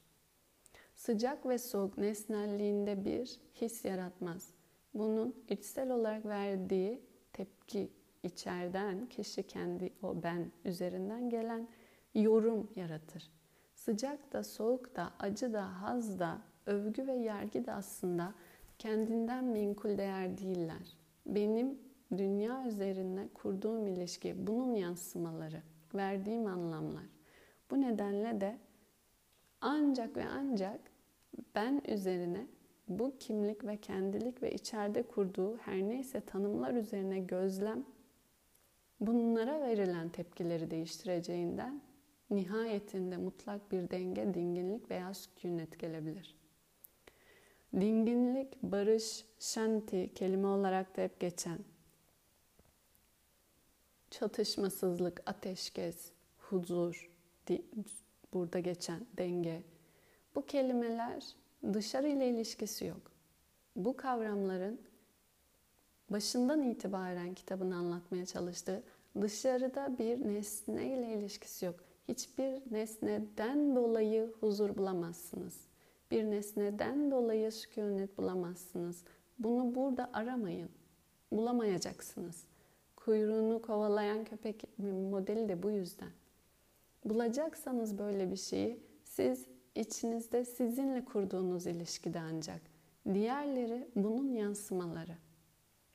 Sıcak 0.96 1.46
ve 1.46 1.58
soğuk 1.58 1.98
nesnelliğinde 1.98 3.06
bir 3.06 3.40
his 3.62 3.86
yaratmaz. 3.86 4.54
Bunun 4.94 5.36
içsel 5.50 5.92
olarak 5.92 6.26
verdiği 6.26 7.02
tepki 7.34 7.90
içeriden 8.24 9.06
kişi 9.06 9.48
kendi 9.48 9.94
o 10.04 10.24
ben 10.24 10.52
üzerinden 10.66 11.30
gelen 11.30 11.68
yorum 12.16 12.70
yaratır. 12.76 13.32
Sıcak 13.76 14.34
da 14.34 14.44
soğuk 14.44 14.96
da 14.96 15.14
acı 15.20 15.54
da 15.54 15.82
haz 15.82 16.20
da 16.20 16.42
övgü 16.66 17.08
ve 17.08 17.14
yergi 17.14 17.66
de 17.66 17.72
aslında 17.74 18.34
kendinden 18.80 19.44
menkul 19.44 19.98
değer 19.98 20.38
değiller. 20.38 20.98
Benim 21.26 21.80
dünya 22.18 22.68
üzerine 22.68 23.28
kurduğum 23.34 23.88
ilişki 23.88 24.48
bunun 24.48 24.76
yansımaları, 24.76 25.62
verdiğim 25.96 26.48
anlamlar. 26.48 27.06
Bu 27.72 27.82
nedenle 27.82 28.42
de 28.42 28.58
ancak 29.62 30.18
ve 30.18 30.26
ancak 30.26 30.80
ben 31.56 31.82
üzerine 31.88 32.48
bu 32.88 33.18
kimlik 33.20 33.66
ve 33.66 33.78
kendilik 33.78 34.44
ve 34.44 34.52
içeride 34.52 35.04
kurduğu 35.04 35.58
her 35.58 35.82
neyse 35.82 36.22
tanımlar 36.22 36.74
üzerine 36.74 37.20
gözlem 37.20 37.86
bunlara 39.00 39.62
verilen 39.62 40.10
tepkileri 40.10 40.72
değiştireceğinden 40.72 41.82
nihayetinde 42.30 43.18
mutlak 43.18 43.72
bir 43.72 43.90
denge, 43.90 44.34
dinginlik 44.34 44.92
veya 44.92 45.14
sükunet 45.14 45.80
gelebilir. 45.80 46.36
Dinginlik, 47.74 48.64
barış, 48.64 49.26
shanti 49.40 50.14
kelime 50.16 50.48
olarak 50.48 50.98
da 50.98 51.02
hep 51.02 51.20
geçen 51.20 51.60
çatışmasızlık, 54.12 55.22
ateşkes, 55.26 56.12
huzur, 56.38 57.12
burada 58.34 58.60
geçen 58.60 59.06
denge. 59.18 59.64
Bu 60.36 60.46
kelimeler 60.46 61.36
dışarı 61.74 62.08
ile 62.08 62.30
ilişkisi 62.30 62.86
yok. 62.86 63.12
Bu 63.76 63.98
kavramların 63.98 64.82
başından 66.10 66.64
itibaren 66.64 67.34
kitabını 67.34 67.76
anlatmaya 67.76 68.26
çalıştığı 68.26 68.84
dışarıda 69.22 69.98
bir 70.00 70.28
nesne 70.28 70.88
ile 70.88 71.14
ilişkisi 71.14 71.66
yok. 71.66 71.76
Hiçbir 72.08 72.62
nesneden 72.72 73.76
dolayı 73.76 74.34
huzur 74.40 74.78
bulamazsınız. 74.78 75.58
Bir 76.12 76.24
nesneden 76.24 77.12
dolayı 77.12 77.52
sükunet 77.52 78.18
bulamazsınız. 78.18 79.04
Bunu 79.40 79.76
burada 79.76 80.10
aramayın. 80.14 80.70
Bulamayacaksınız. 81.32 82.44
Kuyruğunu 83.10 83.62
kovalayan 83.62 84.24
köpek 84.24 84.64
modeli 85.12 85.50
de 85.50 85.64
bu 85.64 85.72
yüzden. 85.72 86.12
Bulacaksanız 87.06 87.98
böyle 87.98 88.32
bir 88.32 88.36
şeyi 88.36 88.80
siz 89.04 89.46
içinizde 89.76 90.46
sizinle 90.46 91.06
kurduğunuz 91.06 91.68
ilişkide 91.68 92.20
ancak. 92.20 92.62
Diğerleri 93.14 93.88
bunun 93.96 94.34
yansımaları. 94.34 95.18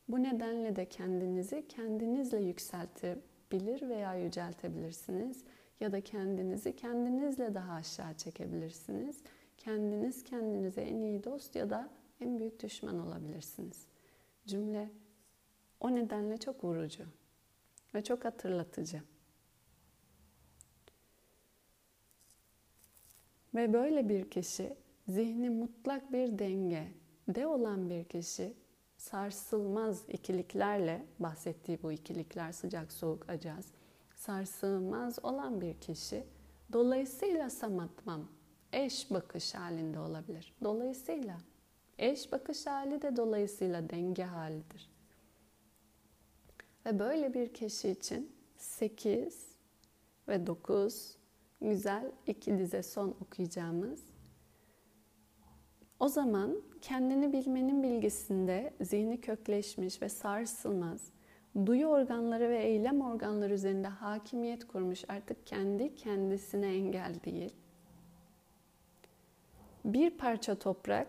Bu 0.09 0.23
nedenle 0.23 0.77
de 0.77 0.89
kendinizi 0.89 1.69
kendinizle 1.69 2.39
yükseltebilir 2.43 3.89
veya 3.89 4.15
yüceltebilirsiniz 4.15 5.45
ya 5.81 5.93
da 5.93 6.01
kendinizi 6.01 6.77
kendinizle 6.77 7.55
daha 7.55 7.73
aşağı 7.73 8.15
çekebilirsiniz. 8.15 9.23
Kendiniz 9.59 10.25
kendinize 10.25 10.81
en 10.81 11.03
iyi 11.03 11.25
dost 11.25 11.57
ya 11.57 11.71
da 11.71 11.89
en 12.21 12.39
büyük 12.39 12.63
düşman 12.63 13.07
olabilirsiniz. 13.07 13.87
Cümle 14.47 14.91
o 15.85 15.95
nedenle 15.95 16.37
çok 16.37 16.65
vurucu 16.65 17.05
ve 17.95 18.05
çok 18.05 18.25
hatırlatıcı. 18.25 19.03
Ve 23.55 23.73
böyle 23.73 24.09
bir 24.09 24.31
kişi 24.31 24.77
zihni 25.09 25.51
mutlak 25.51 26.13
bir 26.13 26.39
denge 26.39 26.89
de 27.29 27.47
olan 27.47 27.91
bir 27.91 28.05
kişi 28.05 28.55
sarsılmaz 28.97 30.05
ikiliklerle 30.09 31.07
bahsettiği 31.19 31.83
bu 31.83 31.93
ikilikler 31.93 32.53
sıcak 32.53 32.93
soğuk 32.93 33.29
acaz 33.29 33.67
sarsılmaz 34.15 35.25
olan 35.25 35.61
bir 35.61 35.75
kişi 35.75 36.25
dolayısıyla 36.73 37.51
samatmam 37.51 38.29
eş 38.73 39.11
bakış 39.11 39.55
halinde 39.55 39.99
olabilir. 39.99 40.55
Dolayısıyla 40.63 41.39
eş 41.99 42.33
bakış 42.33 42.67
hali 42.67 43.03
de 43.03 43.17
dolayısıyla 43.17 43.91
denge 43.91 44.25
halidir. 44.25 44.94
Ve 46.87 46.99
böyle 46.99 47.35
bir 47.35 47.55
kişi 47.55 47.89
için 47.89 48.33
8 48.57 49.57
ve 50.29 50.47
9 50.47 51.17
güzel 51.61 52.13
iki 52.27 52.59
dize 52.59 52.83
son 52.83 53.17
okuyacağımız. 53.21 54.05
O 56.01 56.09
zaman 56.09 56.63
kendini 56.81 57.33
bilmenin 57.33 57.83
bilgisinde 57.83 58.75
zihni 58.81 59.21
kökleşmiş 59.21 60.03
ve 60.03 60.09
sarsılmaz, 60.09 61.13
duyu 61.67 61.87
organları 61.87 62.49
ve 62.49 62.63
eylem 62.63 63.01
organları 63.01 63.55
üzerinde 63.55 63.89
hakimiyet 63.89 64.67
kurmuş 64.67 65.05
artık 65.09 65.47
kendi 65.47 65.95
kendisine 65.95 66.75
engel 66.77 67.15
değil. 67.25 67.55
Bir 69.85 70.11
parça 70.11 70.55
toprak, 70.55 71.09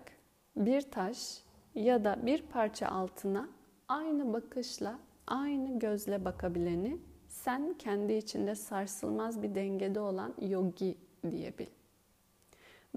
bir 0.55 0.81
taş 0.81 1.43
ya 1.75 2.03
da 2.03 2.25
bir 2.25 2.41
parça 2.41 2.87
altına 2.87 3.49
aynı 3.87 4.33
bakışla 4.33 4.99
aynı 5.27 5.79
gözle 5.79 6.25
bakabileni 6.25 6.97
sen 7.27 7.73
kendi 7.73 8.13
içinde 8.13 8.55
sarsılmaz 8.55 9.43
bir 9.43 9.55
dengede 9.55 9.99
olan 9.99 10.33
yogi 10.41 10.97
diyebil. 11.31 11.67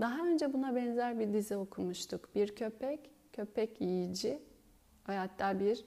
Daha 0.01 0.27
önce 0.27 0.53
buna 0.53 0.77
benzer 0.77 1.21
bir 1.21 1.33
dizi 1.33 1.57
okumuştuk. 1.57 2.35
Bir 2.35 2.55
köpek, 2.55 3.11
köpek 3.33 3.81
yiyici 3.81 4.43
ve 5.09 5.17
hatta 5.17 5.61
bir 5.61 5.85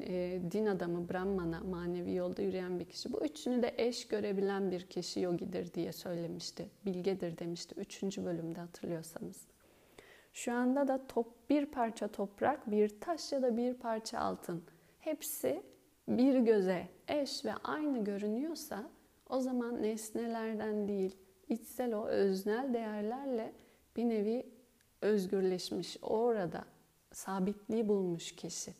e, 0.00 0.40
din 0.50 0.66
adamı, 0.66 1.08
Brahmana, 1.08 1.60
manevi 1.60 2.14
yolda 2.14 2.42
yürüyen 2.42 2.80
bir 2.80 2.84
kişi. 2.84 3.12
Bu 3.12 3.24
üçünü 3.24 3.62
de 3.62 3.74
eş 3.78 4.08
görebilen 4.08 4.70
bir 4.70 4.86
kişi 4.86 5.20
yogidir 5.20 5.74
diye 5.74 5.92
söylemişti. 5.92 6.70
Bilgedir 6.86 7.38
demişti. 7.38 7.74
Üçüncü 7.78 8.24
bölümde 8.24 8.60
hatırlıyorsanız. 8.60 9.46
Şu 10.32 10.52
anda 10.52 10.88
da 10.88 11.06
top, 11.06 11.50
bir 11.50 11.66
parça 11.66 12.08
toprak, 12.08 12.70
bir 12.70 13.00
taş 13.00 13.32
ya 13.32 13.42
da 13.42 13.56
bir 13.56 13.74
parça 13.74 14.18
altın. 14.18 14.62
Hepsi 15.00 15.62
bir 16.08 16.38
göze 16.38 16.88
eş 17.08 17.44
ve 17.44 17.54
aynı 17.54 18.04
görünüyorsa 18.04 18.90
o 19.28 19.40
zaman 19.40 19.82
nesnelerden 19.82 20.88
değil, 20.88 21.16
içsel 21.48 21.94
o 21.94 22.06
öznel 22.06 22.74
değerlerle 22.74 23.52
bir 23.96 24.04
nevi 24.04 24.46
özgürleşmiş, 25.02 25.96
orada 26.02 26.64
sabitliği 27.12 27.88
bulmuş 27.88 28.32
kişi. 28.32 28.74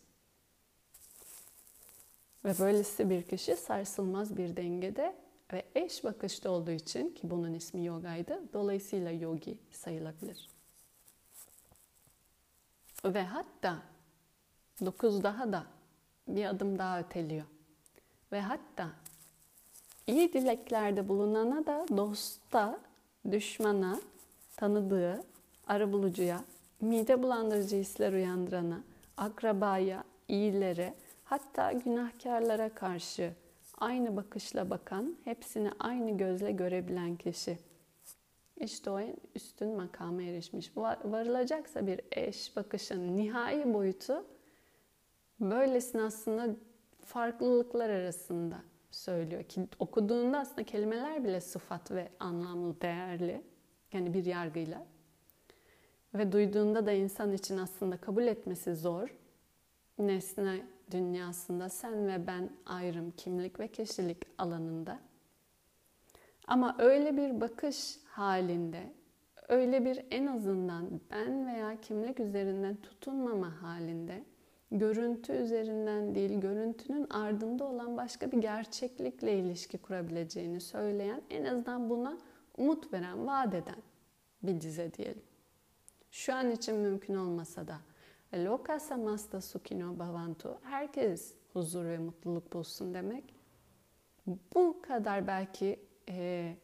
Ve 2.45 2.53
böylesi 2.59 3.09
bir 3.09 3.23
kişi 3.23 3.55
sarsılmaz 3.55 4.37
bir 4.37 4.57
dengede 4.57 5.15
ve 5.53 5.65
eş 5.75 6.03
bakışta 6.03 6.49
olduğu 6.49 6.71
için 6.71 7.09
ki 7.09 7.29
bunun 7.29 7.53
ismi 7.53 7.85
yogaydı, 7.85 8.53
dolayısıyla 8.53 9.11
yogi 9.11 9.57
sayılabilir. 9.71 10.49
Ve 13.05 13.23
hatta 13.23 13.83
dokuz 14.85 15.23
daha 15.23 15.51
da 15.51 15.74
bir 16.27 16.45
adım 16.45 16.79
daha 16.79 16.99
öteliyor. 16.99 17.45
Ve 18.31 18.41
hatta 18.41 18.89
iyi 20.07 20.33
dileklerde 20.33 21.07
bulunana 21.07 21.65
da 21.65 21.85
dosta, 21.97 22.79
düşmana, 23.31 23.99
tanıdığı, 24.57 25.23
arabulucuya, 25.67 26.41
mide 26.81 27.23
bulandırıcı 27.23 27.75
hisler 27.75 28.13
uyandırana, 28.13 28.83
akrabaya, 29.17 30.03
iyilere, 30.27 30.93
hatta 31.23 31.71
günahkarlara 31.71 32.69
karşı 32.69 33.33
aynı 33.77 34.15
bakışla 34.15 34.69
bakan, 34.69 35.15
hepsini 35.23 35.71
aynı 35.79 36.17
gözle 36.17 36.51
görebilen 36.51 37.15
kişi. 37.15 37.57
İşte 38.57 38.89
o 38.89 38.99
en 38.99 39.15
üstün 39.35 39.69
makama 39.69 40.21
erişmiş. 40.21 40.77
Varılacaksa 40.77 41.87
bir 41.87 42.01
eş 42.11 42.55
bakışın 42.55 43.17
nihai 43.17 43.73
boyutu 43.73 44.25
böylesine 45.39 46.01
aslında 46.01 46.55
farklılıklar 47.05 47.89
arasında 47.89 48.61
söylüyor 48.91 49.43
ki 49.43 49.67
okuduğunda 49.79 50.39
aslında 50.39 50.63
kelimeler 50.63 51.23
bile 51.23 51.41
sıfat 51.41 51.91
ve 51.91 52.09
anlamlı, 52.19 52.81
değerli. 52.81 53.41
Yani 53.93 54.13
bir 54.13 54.25
yargıyla. 54.25 54.85
Ve 56.13 56.31
duyduğunda 56.31 56.85
da 56.85 56.91
insan 56.91 57.33
için 57.33 57.57
aslında 57.57 57.97
kabul 57.97 58.23
etmesi 58.23 58.75
zor. 58.75 59.15
Nesne 59.99 60.61
dünyasında 60.91 61.69
sen 61.69 62.07
ve 62.07 62.27
ben 62.27 62.49
ayrım, 62.65 63.11
kimlik 63.11 63.59
ve 63.59 63.67
kişilik 63.67 64.17
alanında. 64.37 64.99
Ama 66.47 66.75
öyle 66.79 67.17
bir 67.17 67.41
bakış 67.41 67.97
halinde, 68.05 68.93
öyle 69.47 69.85
bir 69.85 70.05
en 70.11 70.25
azından 70.25 71.01
ben 71.11 71.47
veya 71.47 71.81
kimlik 71.81 72.19
üzerinden 72.19 72.75
tutunmama 72.75 73.61
halinde 73.61 74.23
görüntü 74.71 75.33
üzerinden 75.33 76.15
değil, 76.15 76.39
görüntünün 76.39 77.07
ardında 77.09 77.65
olan 77.65 77.97
başka 77.97 78.31
bir 78.31 78.37
gerçeklikle 78.37 79.39
ilişki 79.39 79.77
kurabileceğini 79.77 80.61
söyleyen, 80.61 81.21
en 81.29 81.45
azından 81.45 81.89
buna 81.89 82.17
umut 82.57 82.93
veren, 82.93 83.27
vaat 83.27 83.53
eden 83.53 83.81
bir 84.43 84.61
dize 84.61 84.93
diyelim. 84.93 85.23
Şu 86.11 86.33
an 86.33 86.51
için 86.51 86.75
mümkün 86.75 87.15
olmasa 87.15 87.67
da 87.67 87.77
Loka 88.33 88.79
samasta 88.79 89.41
sukino 89.41 89.99
bhavantu 89.99 90.57
herkes 90.63 91.35
huzur 91.53 91.85
ve 91.85 91.97
mutluluk 91.97 92.53
bulsun 92.53 92.93
demek. 92.93 93.35
Bu 94.55 94.81
kadar 94.81 95.27
belki 95.27 95.79
e, 96.09 96.55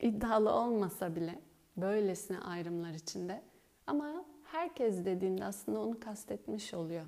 iddialı 0.00 0.52
olmasa 0.52 1.16
bile 1.16 1.38
böylesine 1.76 2.38
ayrımlar 2.38 2.94
içinde 2.94 3.42
ama 3.86 4.24
herkes 4.44 5.04
dediğinde 5.04 5.44
aslında 5.44 5.80
onu 5.80 6.00
kastetmiş 6.00 6.74
oluyor. 6.74 7.06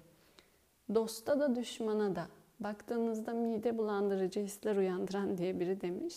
Dosta 0.95 1.41
da 1.41 1.57
düşmana 1.57 2.17
da 2.17 2.29
baktığınızda 2.61 3.33
mide 3.33 3.79
bulandırıcı 3.79 4.41
hisler 4.41 4.77
uyandıran 4.77 5.39
diye 5.39 5.61
biri 5.61 5.81
demiş. 5.81 6.15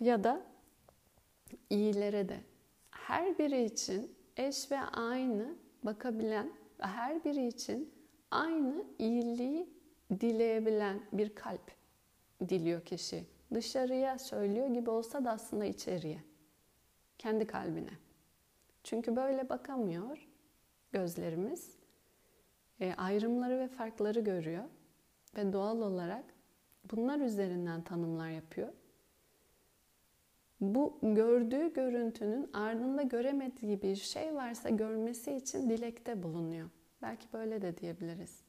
Ya 0.00 0.24
da 0.24 0.42
iyilere 1.70 2.28
de 2.28 2.40
her 2.90 3.38
biri 3.38 3.64
için 3.64 4.14
eş 4.36 4.70
ve 4.70 4.80
aynı 4.80 5.54
bakabilen 5.82 6.52
ve 6.80 6.84
her 6.84 7.24
biri 7.24 7.46
için 7.46 7.94
aynı 8.30 8.84
iyiliği 8.98 9.68
dileyebilen 10.20 11.00
bir 11.12 11.34
kalp 11.34 11.72
diliyor 12.48 12.84
kişi. 12.84 13.24
Dışarıya 13.54 14.18
söylüyor 14.18 14.66
gibi 14.66 14.90
olsa 14.90 15.24
da 15.24 15.30
aslında 15.30 15.64
içeriye. 15.64 16.18
Kendi 17.18 17.46
kalbine. 17.46 17.92
Çünkü 18.84 19.16
böyle 19.16 19.48
bakamıyor 19.48 20.28
gözlerimiz 20.92 21.79
e, 22.80 22.94
ayrımları 22.94 23.58
ve 23.58 23.68
farkları 23.68 24.20
görüyor 24.20 24.64
ve 25.36 25.52
doğal 25.52 25.80
olarak 25.80 26.24
bunlar 26.90 27.20
üzerinden 27.20 27.82
tanımlar 27.82 28.30
yapıyor. 28.30 28.68
Bu 30.60 30.98
gördüğü 31.02 31.72
görüntünün 31.72 32.50
ardında 32.52 33.02
göremediği 33.02 33.82
bir 33.82 33.96
şey 33.96 34.34
varsa 34.34 34.68
görmesi 34.68 35.32
için 35.32 35.70
dilekte 35.70 36.22
bulunuyor. 36.22 36.70
Belki 37.02 37.26
böyle 37.32 37.62
de 37.62 37.78
diyebiliriz. 37.78 38.40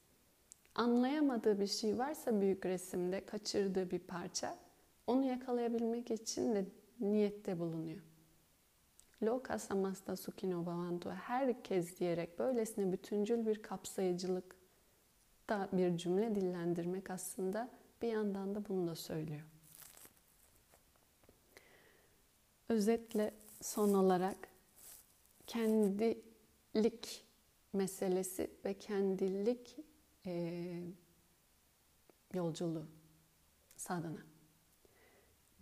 Anlayamadığı 0.74 1.60
bir 1.60 1.66
şey 1.66 1.98
varsa 1.98 2.40
büyük 2.40 2.66
resimde 2.66 3.26
kaçırdığı 3.26 3.90
bir 3.90 3.98
parça 3.98 4.58
onu 5.06 5.24
yakalayabilmek 5.24 6.10
için 6.10 6.54
de 6.54 6.64
niyette 7.00 7.58
bulunuyor. 7.58 8.11
Loka 9.22 9.58
samasta 9.58 10.16
sukino 10.16 10.66
bhavantu 10.66 11.10
herkes 11.10 11.98
diyerek 11.98 12.38
böylesine 12.38 12.92
bütüncül 12.92 13.46
bir 13.46 13.62
kapsayıcılık 13.62 14.56
da 15.48 15.68
bir 15.72 15.96
cümle 15.96 16.34
dillendirmek 16.34 17.10
aslında 17.10 17.70
bir 18.02 18.08
yandan 18.08 18.54
da 18.54 18.68
bunu 18.68 18.86
da 18.86 18.94
söylüyor. 18.94 19.42
Özetle 22.68 23.34
son 23.60 23.94
olarak 23.94 24.48
kendilik 25.46 27.24
meselesi 27.72 28.50
ve 28.64 28.78
kendilik 28.78 29.76
e, 30.26 30.82
yolculuğu 32.34 32.86
sadana. 33.76 34.22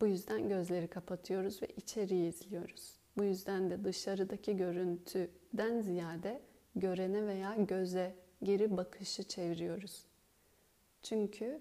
Bu 0.00 0.06
yüzden 0.06 0.48
gözleri 0.48 0.88
kapatıyoruz 0.88 1.62
ve 1.62 1.66
içeriği 1.66 2.28
izliyoruz. 2.28 2.99
Bu 3.20 3.24
yüzden 3.24 3.70
de 3.70 3.84
dışarıdaki 3.84 4.56
görüntüden 4.56 5.80
ziyade 5.80 6.40
görene 6.76 7.26
veya 7.26 7.54
göze 7.54 8.14
geri 8.42 8.76
bakışı 8.76 9.22
çeviriyoruz. 9.22 10.04
Çünkü 11.02 11.60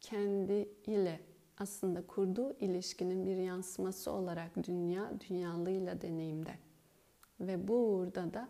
kendi 0.00 0.68
ile 0.86 1.20
aslında 1.58 2.06
kurduğu 2.06 2.56
ilişkinin 2.60 3.26
bir 3.26 3.36
yansıması 3.36 4.12
olarak 4.12 4.66
dünya 4.66 5.12
dünyalıyla 5.28 6.00
deneyimde. 6.00 6.54
Ve 7.40 7.68
bu 7.68 7.74
uğurda 7.74 8.34
da 8.34 8.48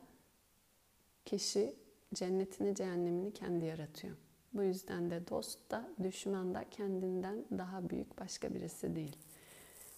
kişi 1.25 1.75
cennetini 2.15 2.75
cehennemini 2.75 3.33
kendi 3.33 3.65
yaratıyor. 3.65 4.17
Bu 4.53 4.63
yüzden 4.63 5.11
de 5.11 5.29
dost 5.29 5.71
da 5.71 5.89
düşman 6.03 6.55
da 6.55 6.65
kendinden 6.71 7.45
daha 7.59 7.91
büyük 7.91 8.19
başka 8.19 8.55
birisi 8.55 8.97
değil. 8.97 9.17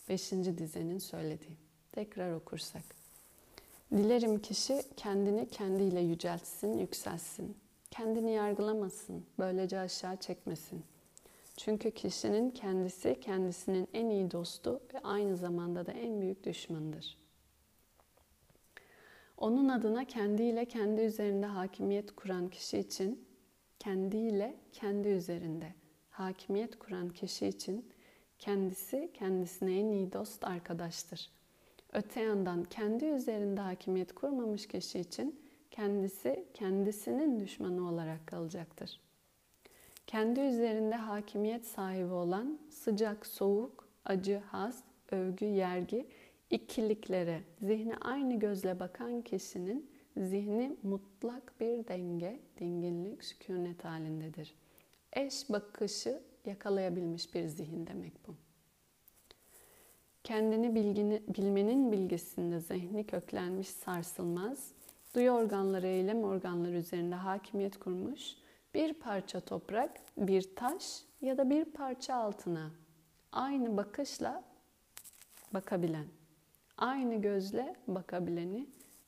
Beşinci 0.08 0.58
dizenin 0.58 0.98
söylediği. 0.98 1.61
Tekrar 1.92 2.32
okursak. 2.32 2.82
Dilerim 3.92 4.38
kişi 4.38 4.82
kendini 4.96 5.48
kendiyle 5.48 6.00
yüceltsin, 6.00 6.78
yükselsin. 6.78 7.56
Kendini 7.90 8.32
yargılamasın, 8.32 9.26
böylece 9.38 9.78
aşağı 9.78 10.16
çekmesin. 10.16 10.84
Çünkü 11.56 11.90
kişinin 11.90 12.50
kendisi 12.50 13.20
kendisinin 13.20 13.88
en 13.92 14.10
iyi 14.10 14.30
dostu 14.30 14.80
ve 14.94 14.98
aynı 15.04 15.36
zamanda 15.36 15.86
da 15.86 15.92
en 15.92 16.20
büyük 16.20 16.44
düşmanıdır. 16.44 17.18
Onun 19.36 19.68
adına 19.68 20.04
kendiyle 20.04 20.64
kendi 20.64 21.00
üzerinde 21.00 21.46
hakimiyet 21.46 22.16
kuran 22.16 22.48
kişi 22.48 22.78
için, 22.78 23.28
kendiyle 23.78 24.56
kendi 24.72 25.08
üzerinde 25.08 25.74
hakimiyet 26.10 26.78
kuran 26.78 27.08
kişi 27.08 27.46
için 27.46 27.92
kendisi 28.38 29.10
kendisine 29.14 29.78
en 29.78 29.86
iyi 29.86 30.12
dost 30.12 30.44
arkadaştır. 30.44 31.30
Öte 31.92 32.20
yandan 32.20 32.64
kendi 32.64 33.04
üzerinde 33.04 33.60
hakimiyet 33.60 34.14
kurmamış 34.14 34.68
kişi 34.68 34.98
için 34.98 35.40
kendisi 35.70 36.44
kendisinin 36.54 37.40
düşmanı 37.40 37.88
olarak 37.88 38.26
kalacaktır. 38.26 39.00
Kendi 40.06 40.40
üzerinde 40.40 40.94
hakimiyet 40.94 41.66
sahibi 41.66 42.12
olan 42.12 42.58
sıcak, 42.70 43.26
soğuk, 43.26 43.88
acı, 44.04 44.42
haz, 44.46 44.84
övgü, 45.10 45.44
yergi 45.44 46.06
ikiliklere 46.50 47.42
zihni 47.60 47.96
aynı 47.96 48.38
gözle 48.38 48.80
bakan 48.80 49.22
kişinin 49.22 49.90
zihni 50.16 50.76
mutlak 50.82 51.60
bir 51.60 51.88
denge, 51.88 52.40
dinginlik, 52.58 53.24
sükunet 53.24 53.84
halindedir. 53.84 54.54
Eş 55.12 55.50
bakışı 55.50 56.22
yakalayabilmiş 56.44 57.34
bir 57.34 57.46
zihin 57.46 57.86
demek 57.86 58.28
bu. 58.28 58.34
Kendini 60.24 60.74
bilgini, 60.74 61.22
bilmenin 61.28 61.92
bilgisinde 61.92 62.60
zihni 62.60 63.06
köklenmiş 63.06 63.68
sarsılmaz, 63.68 64.72
duyu 65.14 65.30
organları, 65.30 65.86
eylem 65.86 66.24
organları 66.24 66.76
üzerinde 66.76 67.14
hakimiyet 67.14 67.78
kurmuş, 67.78 68.22
bir 68.74 68.94
parça 68.94 69.40
toprak, 69.40 70.00
bir 70.16 70.56
taş 70.56 71.02
ya 71.20 71.38
da 71.38 71.50
bir 71.50 71.64
parça 71.64 72.14
altına 72.14 72.70
aynı 73.32 73.76
bakışla 73.76 74.44
bakabilen, 75.54 76.06
aynı 76.76 77.22
gözle 77.22 77.76
bakabileni 77.88 78.66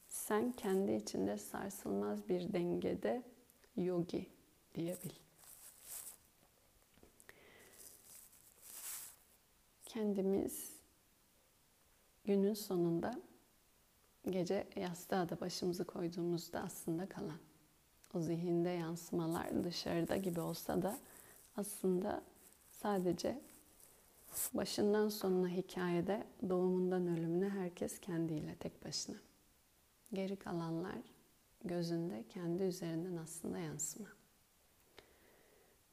sen 0.08 0.52
kendi 0.52 0.92
içinde 0.92 1.38
sarsılmaz 1.38 2.28
bir 2.28 2.52
dengede 2.52 3.22
yogi 3.76 4.26
diyebil. 4.74 5.10
Kendimiz 9.84 10.74
günün 12.24 12.54
sonunda 12.54 13.20
gece 14.30 14.66
yastığa 14.76 15.28
da 15.28 15.40
başımızı 15.40 15.84
koyduğumuzda 15.84 16.60
aslında 16.60 17.08
kalan 17.08 17.38
o 18.14 18.20
zihinde 18.20 18.68
yansımalar 18.68 19.64
dışarıda 19.64 20.16
gibi 20.16 20.40
olsa 20.40 20.82
da 20.82 20.98
aslında 21.56 22.22
sadece 22.70 23.40
başından 24.54 25.08
sonuna 25.08 25.48
hikayede 25.48 26.26
doğumundan 26.48 27.06
ölümüne 27.06 27.48
herkes 27.48 28.00
kendiyle 28.00 28.54
tek 28.54 28.84
başına. 28.84 29.16
Geri 30.12 30.36
kalanlar 30.36 30.98
gözünde 31.64 32.24
kendi 32.28 32.62
üzerinden 32.62 33.16
aslında 33.16 33.58
yansıma. 33.58 34.08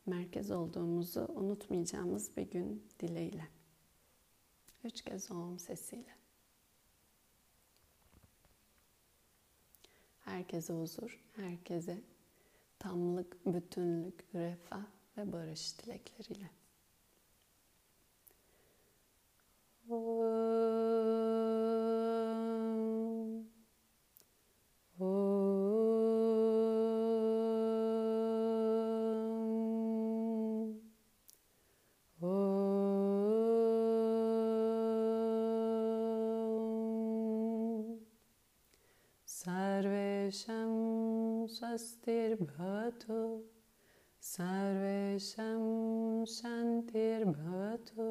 Merkez 0.06 0.52
olduğumuzu 0.52 1.28
unutmayacağımız 1.36 2.38
bir 2.38 2.52
gün 2.52 2.84
dileğiyle. 3.00 3.48
Üç 4.84 5.02
kez 5.02 5.32
om 5.32 5.60
sesiyle. 5.60 6.21
herkese 10.32 10.74
huzur, 10.74 11.20
herkese 11.36 11.98
tamlık, 12.80 13.46
bütünlük, 13.46 14.26
refah 14.36 14.86
ve 15.18 15.32
barış 15.32 15.80
dilekleriyle. 15.80 16.50
Oh. 19.90 20.81
स्वस्तिर्भवतु 41.61 43.21
सर्वेषां 44.23 45.63
शान्तिर्भवतु 46.37 48.07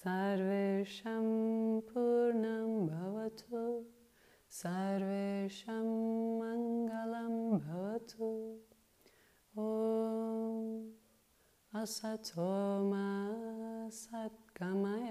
सर्वेषां 0.00 1.24
पूर्णं 1.90 2.70
भवतु 2.90 3.62
सर्वेषां 4.60 5.84
मङ्गलं 6.40 7.34
भवतु 7.64 8.30
ॐ 9.54 10.60
असतो 11.72 12.50
मा 12.90 13.06
सत्कमय 14.02 15.10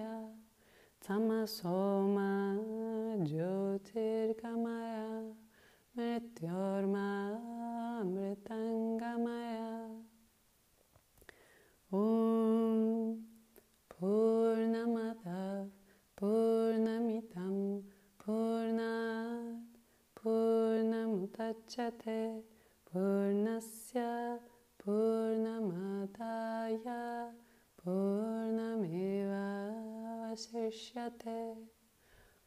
तमसो 1.08 1.82
मा 2.16 2.30
ज्योतिर्गमय 3.30 4.96
मृत्योर्मा 5.99 7.09
मृत्योर्मामृतङ्गमया 8.11 9.67
ॐ 11.99 11.99
पूर्णमतः 13.95 15.43
पूर्णमितं 16.21 17.59
पूर्णात् 18.25 19.77
पूर्णमुदच्छते 20.23 22.17
पूर्णस्य 22.93 24.07
पूर्णमादाय 24.85 26.77
पूर्णमेवावशिष्यते 27.85 28.81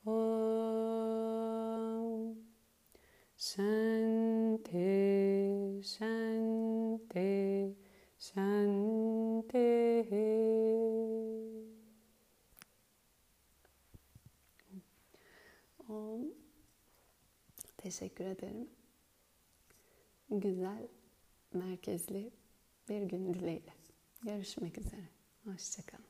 ॐ 0.06 0.65
Shanti, 3.56 4.84
Shanti, 5.82 7.76
Shanti. 8.20 8.76
Teşekkür 17.78 18.26
ederim. 18.26 18.70
Güzel, 20.30 20.88
merkezli 21.54 22.32
bir 22.90 23.02
gün 23.02 23.34
dileğiyle. 23.34 23.74
Görüşmek 24.24 24.78
üzere. 24.78 25.10
Hoşçakalın. 25.46 26.05